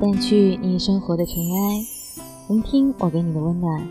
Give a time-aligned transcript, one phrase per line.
[0.00, 1.84] 掸去你生活的尘埃，
[2.48, 3.86] 聆听我给你的温暖。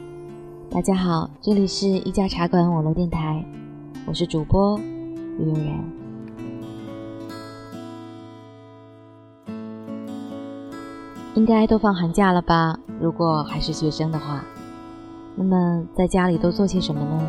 [0.68, 3.46] 大家好，这里是一家茶馆网络电台，
[4.08, 5.80] 我是主播于悠然。
[11.36, 12.80] 应该都放寒假了吧？
[13.00, 14.44] 如果还是学生的话，
[15.36, 17.22] 那么在家里都做些什么呢？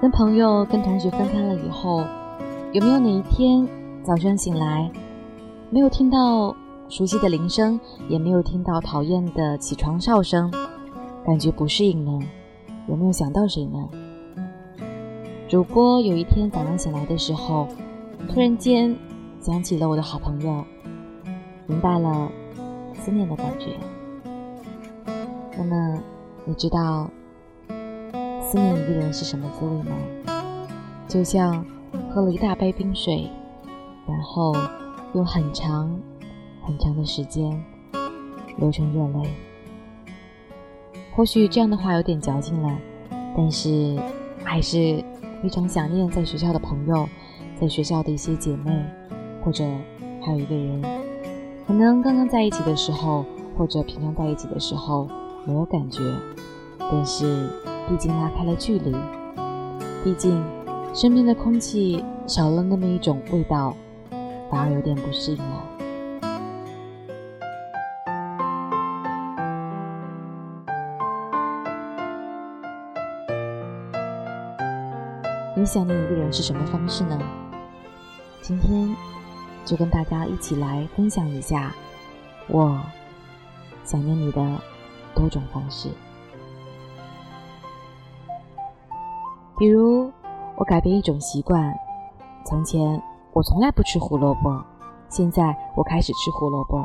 [0.00, 2.06] 跟朋友、跟同学分开了以后，
[2.72, 3.68] 有没有哪一天
[4.02, 4.90] 早上醒来，
[5.68, 6.56] 没有听到
[6.94, 10.48] 熟悉的铃声，也没有听到讨厌的起床哨声，
[11.26, 12.20] 感觉不适应呢？
[12.86, 13.88] 有没有想到谁呢？
[15.48, 17.66] 主播有一天早上醒来的时候，
[18.28, 18.96] 突然间
[19.40, 20.64] 想起了我的好朋友，
[21.66, 22.30] 明白了
[23.02, 23.76] 思念的感觉。
[25.58, 26.00] 那么，
[26.44, 27.10] 你知道？
[28.40, 29.96] 思念一个人是什么滋味吗？
[31.08, 31.66] 就像
[32.14, 33.28] 喝了一大杯冰水，
[34.06, 34.54] 然后
[35.12, 35.90] 用很长
[36.66, 37.62] 很长的时间
[38.58, 39.28] 流成热泪。
[41.14, 42.78] 或许这样的话有点矫情了，
[43.36, 43.96] 但是
[44.42, 45.04] 还是
[45.42, 47.08] 非常想念在学校的朋友，
[47.60, 48.72] 在学校的一些姐妹，
[49.44, 49.64] 或者
[50.20, 50.82] 还有一个人，
[51.66, 53.24] 可能刚刚在一起的时候，
[53.56, 55.08] 或者平常在一起的时候
[55.44, 56.02] 没有感觉，
[56.78, 57.48] 但是。
[57.86, 58.96] 毕竟拉开了距离，
[60.02, 60.42] 毕竟
[60.94, 63.76] 身边的空气少了那么一种味道，
[64.50, 65.73] 反而有点不适应了。
[75.56, 77.16] 你想念一个人是什么方式呢？
[78.42, 78.92] 今天
[79.64, 81.72] 就跟大家一起来分享一下
[82.48, 82.76] 我
[83.84, 84.44] 想念你的
[85.14, 85.88] 多种方式。
[89.56, 90.10] 比如，
[90.56, 91.72] 我改变一种习惯。
[92.44, 93.00] 从前
[93.32, 94.60] 我从来不吃胡萝卜，
[95.08, 96.84] 现在我开始吃胡萝卜。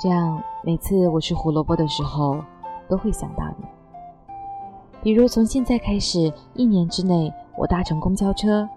[0.00, 2.42] 这样每次我吃胡萝卜的时候，
[2.88, 3.66] 都会想到你。
[5.02, 7.30] 比如从现在开始，一年之内
[7.64, 8.68] 我搭乘公交车，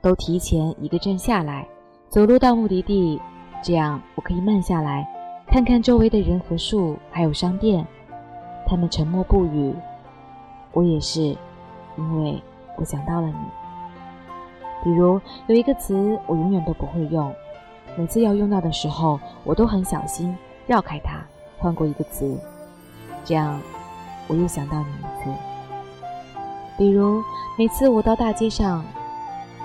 [0.00, 1.68] 都提前一个站下来，
[2.08, 3.20] 走路到目的地，
[3.62, 5.06] 这样我可以慢下来，
[5.46, 7.86] 看看周围的人和树，还有商店。
[8.66, 9.74] 他们沉默不语，
[10.72, 11.36] 我也是，
[11.98, 12.42] 因为。
[12.76, 13.34] 我想到了你，
[14.82, 17.30] 比如有一个词我永远都不会用，
[17.94, 20.34] 每次要用到的时候，我都很小心
[20.66, 21.22] 绕开它，
[21.58, 22.40] 换过一个词，
[23.22, 23.60] 这样
[24.28, 25.30] 我又想到你一次。
[26.80, 27.22] 比如
[27.58, 28.82] 每次我到大街上，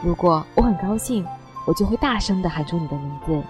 [0.04, 1.26] 如果我很高兴，
[1.66, 3.42] 我就会大声地喊出你的名字。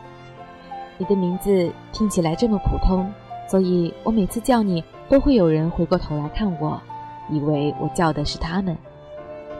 [0.99, 3.11] 你的名字听起来这么普通，
[3.49, 6.79] 所以我每次叫你，都会有人回过头来看我，
[7.27, 8.77] 以为我叫的是他们。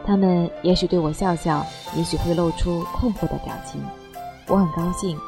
[0.06, 3.82] 他们也许对我笑笑，也许会露出困惑的表情。
[4.46, 5.18] 我很高兴，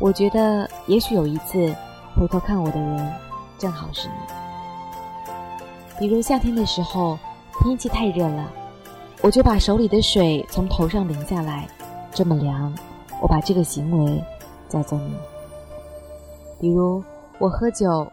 [0.00, 1.72] 我觉得也许有一次
[2.16, 3.12] 回头看我的人
[3.58, 4.14] 正好是你。
[6.00, 7.16] 比如夏天的时候，
[7.62, 8.50] 天气太热了，
[9.22, 11.68] 我就把手里的水从头上淋下来，
[12.12, 12.74] 这么凉，
[13.20, 14.22] 我把这个行为
[14.68, 15.14] 叫做你。
[16.60, 17.02] 比如
[17.38, 18.06] 我喝酒，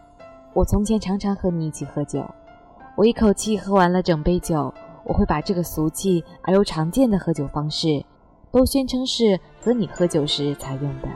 [0.54, 2.24] 我从前常常和你一起喝酒，
[2.96, 4.74] 我一口气喝完了整杯酒。
[5.04, 8.06] 我会把这个俗气而又常见的喝酒方式，
[8.52, 11.08] 都宣称是和你喝酒时才用的。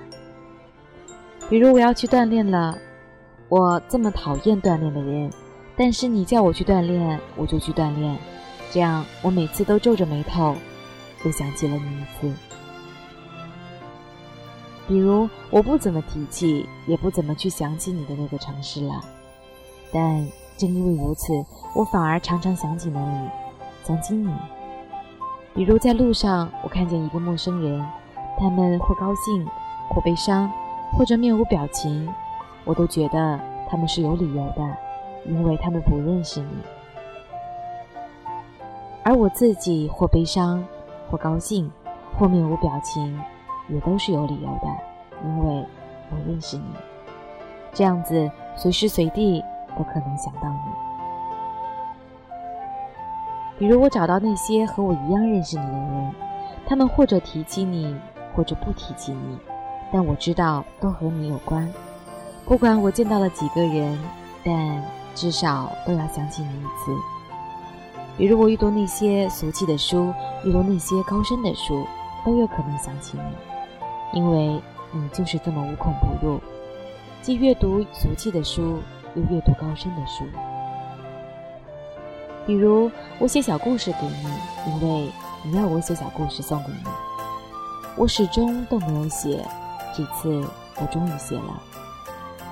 [1.47, 2.75] 比如我要去锻炼了，
[3.47, 5.31] 我这么讨厌锻炼的人，
[5.78, 8.18] 但是你叫我去锻炼，我就去锻炼。
[8.72, 10.56] 这样我每次都皱着眉头，
[11.24, 12.34] 又想起了你一次。
[14.88, 19.02] 比如我不怎么提起，也不怎么去想起你的那个城市了，
[19.91, 20.28] 但
[20.58, 21.34] 正因为如此，
[21.74, 23.30] 我反而常常想起了你。
[23.84, 24.34] 想起你，
[25.53, 27.85] 比如在路上，我看见一个陌生人，
[28.40, 29.46] 他们或高兴，
[29.90, 30.52] 或悲伤，
[30.97, 32.12] 或者面无表情，
[32.64, 34.65] 我都觉得他们是有理由的，
[35.28, 36.47] 因为他们不认识你。
[39.03, 40.66] 而我自己或悲伤，
[41.09, 41.72] 或高兴，
[42.17, 43.22] 或面无表情，
[43.70, 44.67] 也都是有理由的，
[45.23, 45.66] 因为
[46.11, 46.64] 我认识你。
[47.73, 49.44] 这样子，随时随地
[49.78, 50.58] 都可能想到你。
[53.58, 56.11] 比如我找到那些和我一样认识你的人，
[56.66, 57.96] 他们或者提起你，
[58.34, 59.38] 或者不提起你，
[59.91, 61.72] 但我知道都和你有关。
[62.46, 63.97] 不管我见到了几个人，
[64.44, 64.84] 但
[65.16, 66.96] 至少都要想起你一次。
[68.17, 70.14] 比如我阅读那些俗气的书，
[70.44, 71.88] 阅读那些高深的书，
[72.23, 76.40] 都有可能想起你，因为你就是这么无孔不入，
[77.22, 78.79] 既阅读俗气的书，
[79.16, 80.23] 又阅读高深的书。
[82.46, 85.11] 比如我写小故事给你，因为
[85.44, 86.90] 你要我写小故事送给你。
[87.97, 89.44] 我始终都没有写，
[89.96, 90.47] 这次
[90.79, 91.61] 我终于写了。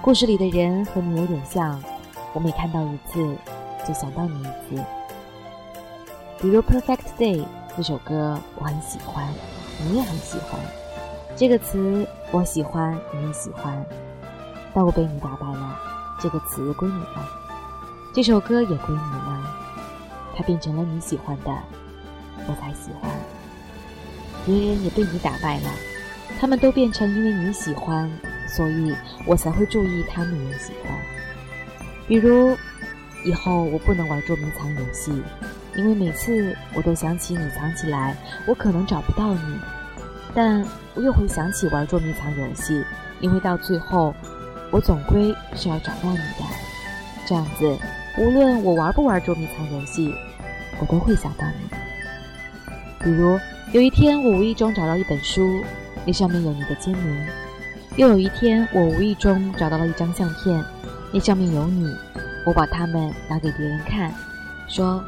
[0.02, 1.82] 故事里的人和你有点像，
[2.34, 3.38] 我每看到一次
[3.88, 4.84] 就想到你一次。
[6.42, 7.42] 比如《Perfect Day》
[7.78, 9.32] 这首歌，我很喜欢，
[9.80, 10.60] 你也很喜欢。
[11.36, 13.86] 这个词我喜欢，你也喜欢。
[14.74, 15.80] 但我被你打败了，
[16.20, 17.30] 这个词归你了，
[18.16, 19.44] 这首歌也归你了，
[20.36, 21.52] 它变成了你喜欢的，
[22.48, 23.12] 我才喜欢。
[24.46, 25.70] 别人也被你打败了，
[26.40, 28.12] 他们都变成因为你喜欢，
[28.48, 28.96] 所以
[29.28, 30.92] 我才会注意他们也喜欢。
[32.08, 32.58] 比如，
[33.24, 35.12] 以后我不能玩捉迷藏游戏，
[35.76, 38.16] 因为每次我都想起你藏起来，
[38.46, 39.60] 我可能找不到你，
[40.34, 42.84] 但我又会想起玩捉迷藏游戏，
[43.20, 44.14] 因为到最后。
[44.72, 46.44] 我总归是要找到你的，
[47.28, 47.78] 这样子，
[48.18, 50.12] 无论我玩不玩捉迷藏游戏，
[50.80, 51.78] 我都会想到你。
[53.00, 53.40] 比如
[53.72, 55.64] 有一天我无意中找到一本书，
[56.08, 57.24] 那上面有你的签名；
[57.98, 60.66] 又有一天我无意中找到了一张相片，
[61.14, 61.96] 那上面有你。
[62.46, 64.14] 我把它们拿给别人看，
[64.68, 65.02] 说：“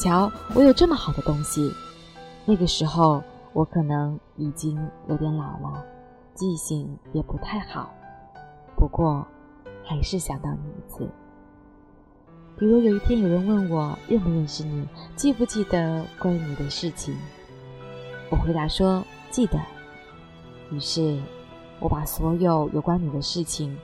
[0.00, 1.70] 瞧，我有这么好的东西。”
[2.46, 3.22] 那个时候
[3.52, 4.74] 我可能已经
[5.06, 5.84] 有点老了，
[6.32, 7.92] 记性也不太好。
[8.74, 9.26] 不过，
[9.84, 11.06] 还是想到你一次。
[12.56, 17.14] 比如有一天有人问我认不认识你，记不记得关于你的事情，
[18.30, 19.60] 我回答说记得。
[20.70, 21.20] 于是，
[21.80, 23.76] 我把所有有关你的事情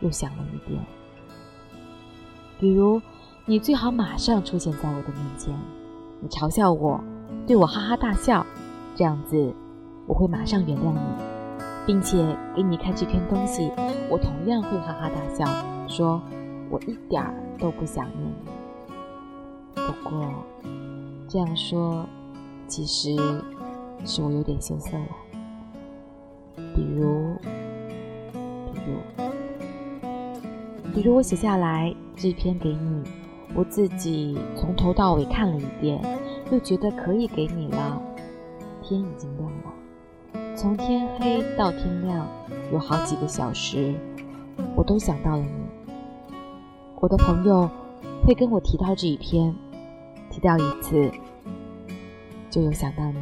[0.00, 0.78] 又想了一遍。
[2.58, 3.00] 比如，
[3.44, 5.54] 你最好马上出现在我的面前，
[6.20, 7.00] 你嘲笑我，
[7.46, 8.44] 对我哈哈大笑，
[8.94, 9.54] 这样子，
[10.06, 11.00] 我会马上原谅你。
[11.86, 13.70] 并且给你看这篇东西，
[14.10, 15.46] 我同样会哈哈大笑，
[15.86, 16.20] 说
[16.68, 18.50] 我一点儿都不想念你。
[19.76, 20.26] 不过
[21.28, 22.04] 这样说，
[22.66, 23.14] 其实
[24.04, 25.06] 是我有点羞涩了。
[26.74, 27.36] 比如，
[28.72, 28.96] 比如，
[30.92, 33.04] 比如我写下来这篇给你，
[33.54, 36.00] 我自己从头到尾看了一遍，
[36.50, 38.00] 又觉得可以给你了。
[38.82, 40.42] 天已经亮了。
[40.56, 42.26] 从天黑到天亮，
[42.72, 43.94] 有好几个小时，
[44.74, 45.50] 我都想到了你。
[47.00, 47.68] 我的朋友
[48.26, 49.54] 会跟我提到这一篇，
[50.30, 51.10] 提到一次，
[52.48, 53.18] 就有想到你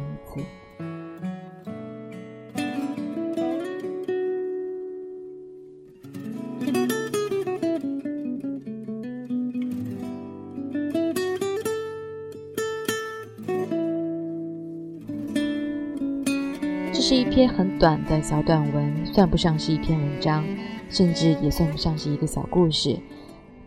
[17.07, 20.43] 是一篇很短的小短文，算不上是一篇文章，
[20.89, 22.99] 甚至也算不上是一个小故事。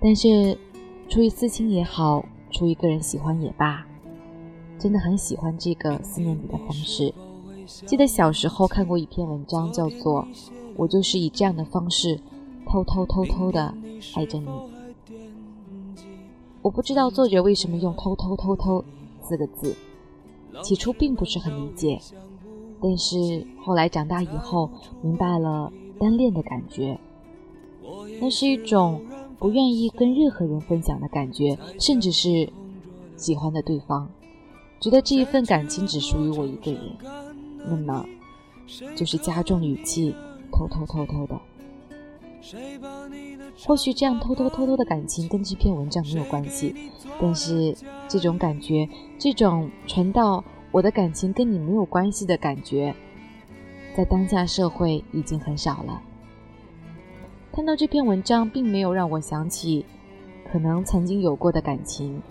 [0.00, 0.58] 但是，
[1.08, 3.86] 出于私情也好，出于个人喜欢也罢，
[4.76, 7.14] 真的很喜欢这个思念你的方式。
[7.86, 10.24] 记得小时候看过一篇文章，叫做
[10.74, 12.18] 《我就是以这样的方式
[12.66, 13.72] 偷偷偷偷的
[14.16, 14.48] 爱着你》。
[16.60, 18.84] 我不知道作者为什么用“偷偷偷偷”
[19.22, 19.76] 四个字，
[20.60, 22.00] 起初并不是很理解。
[22.80, 24.70] 但是后来长大以后，
[25.02, 26.96] 明白了单恋的感觉，
[28.20, 29.00] 那是一种
[29.36, 32.48] 不愿意跟任何人分享的感觉，甚至是
[33.16, 34.08] 喜欢的对方，
[34.80, 36.80] 觉得这一份感情只属于我一个人，
[37.68, 38.06] 那么
[38.94, 40.14] 就是加重语气，
[40.52, 41.36] 偷偷偷偷的。
[43.66, 46.72] 或许这样偷偷偷偷的感情跟这篇文章没有关系，
[47.20, 50.44] 但是这种感觉，这种传到。
[50.78, 52.94] 我的感情跟你没有关系的感觉，
[53.96, 56.00] 在当下社会已经很少了。
[57.50, 59.84] 看到这篇文章，并没有让我想起
[60.52, 62.22] 可能曾经有过的感情，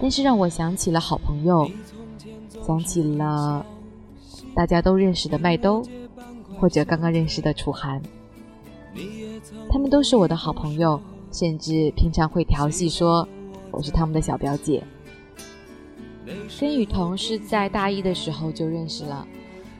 [0.00, 1.70] 但是让我想起了好朋友，
[2.66, 3.66] 想起了
[4.54, 5.82] 大家都认识的麦兜，
[6.58, 8.00] 或者刚刚认识的楚涵。
[9.68, 10.98] 他们都是我的好朋友，
[11.32, 13.28] 甚至平常会调戏说
[13.70, 14.82] 我是他们的小表姐。
[16.60, 19.26] 跟雨桐是在大一的时候就认识了，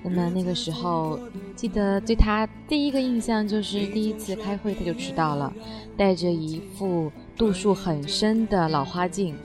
[0.03, 1.21] 那么那个时候
[1.55, 5.53] 记得对他第一个印象就是第一次开会他就迟到了，
[5.97, 9.37] 戴着一副度数很深的老花镜。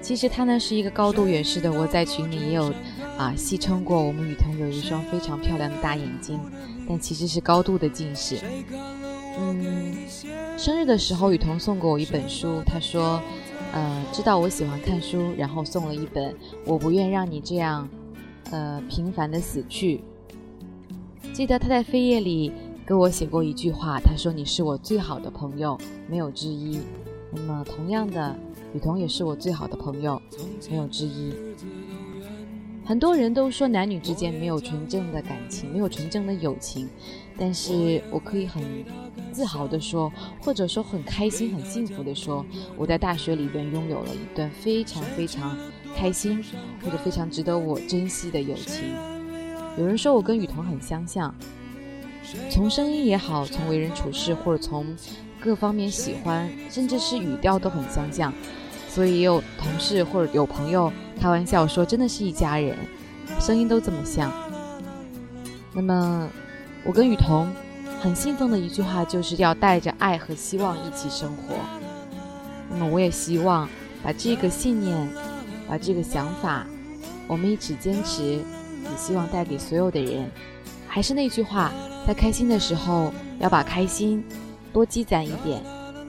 [0.00, 2.72] 其实他呢是一个高度远视的，我在群里也有
[3.18, 6.40] 啊戏称过我们雨桐有一双非常漂亮的大眼睛，
[6.88, 8.38] 但其实是高度的近视。
[9.38, 9.94] 嗯，
[10.56, 13.20] 生日的时候雨桐送过我一本书，他说。
[13.72, 16.32] 呃，知道我喜欢看书，然后送了一本
[16.66, 17.88] 《我不愿让你这样，
[18.50, 19.98] 呃，平凡的死去》。
[21.32, 22.52] 记得他在扉页里
[22.84, 26.80] 给我写过一句话，他说：“你是我最好的朋友，没有之一。”
[27.32, 28.36] 那么，同样的，
[28.74, 30.20] 雨桐也是我最好的朋友，
[30.68, 31.32] 没有之一。
[32.84, 36.88] 很多人都说男女之间没有纯正的感情，没有纯正的友情，
[37.42, 38.62] 但是我可以很
[39.32, 42.44] 自豪的说，或者说很开心、很幸福的说，
[42.76, 45.56] 我在大学里边拥有了一段非常非常
[45.96, 46.44] 开心，
[46.84, 48.94] 或者非常值得我珍惜的友情。
[49.78, 51.34] 有人说我跟雨桐很相像，
[52.50, 54.94] 从声音也好，从为人处事，或者从
[55.40, 58.30] 各方面喜欢，甚至是语调都很相像，
[58.86, 62.76] 所以也有同事或者有朋友开玩笑说，真的是一家人，
[63.40, 64.30] 声音都这么像。
[65.72, 66.28] 那么。
[66.84, 67.46] 我跟雨桐
[68.00, 71.54] 很信奉的一句话，就是要带着爱和希望一起生活。
[72.70, 73.68] 那么，我也希望
[74.02, 75.08] 把这个信念，
[75.68, 76.66] 把这个想法，
[77.26, 80.30] 我们一起坚持，也希望带给所有的人。
[80.88, 81.70] 还是那句话，
[82.06, 84.24] 在开心的时候，要把开心
[84.72, 85.62] 多积攒一点，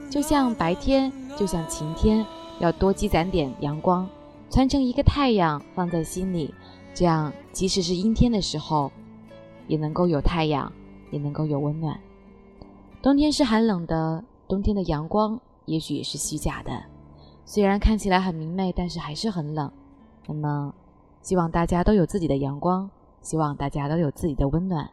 [0.09, 2.25] 就像白天，就像晴天，
[2.59, 4.07] 要多积攒点阳光，
[4.49, 6.53] 传成一个太阳放在心里，
[6.93, 8.89] 这样即使是阴天的时候。
[9.71, 10.69] 也能够有太阳，
[11.11, 11.97] 也能够有温暖。
[13.01, 16.83] 冬天是寒冷的，冬天的阳光也许也是虚假的，
[17.45, 19.71] 虽然看起来很明媚，但是还是很冷。
[20.27, 20.73] 那么，
[21.21, 22.89] 希望大家都有自己的阳光，
[23.21, 24.89] 希望大家都有自己的温暖。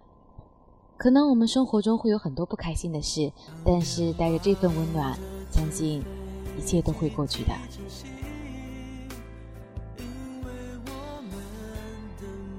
[0.96, 3.32] 可能我们生活中会有很多不开心的事，
[3.64, 5.18] 但是带着这份温暖，
[5.50, 6.04] 相信
[6.56, 7.50] 一切都会过去的。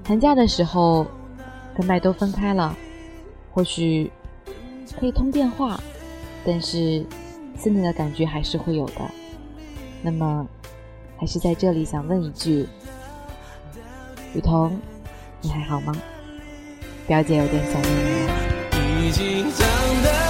[0.04, 1.06] 寒假的时候。
[1.80, 2.76] 跟麦都分开了，
[3.54, 4.12] 或许
[4.98, 5.80] 可以通电话，
[6.44, 7.02] 但是
[7.56, 9.00] 思念的感觉还是会有的。
[10.02, 10.46] 那么，
[11.16, 12.68] 还是在这里想问一句：
[14.34, 14.78] 雨桐，
[15.40, 15.96] 你还好吗？
[17.06, 19.42] 表姐有点想念你
[20.04, 20.29] 了。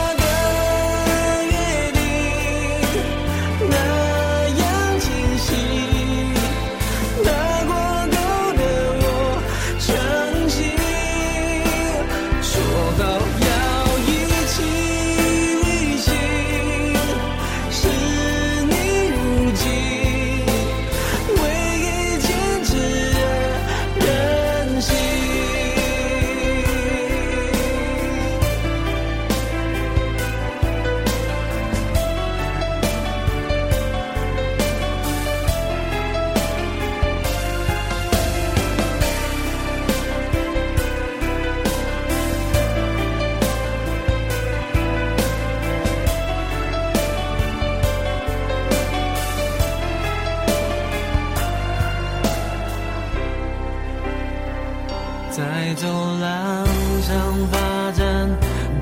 [55.30, 56.66] 在走廊
[57.02, 58.28] 上发站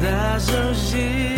[0.01, 1.38] 打手心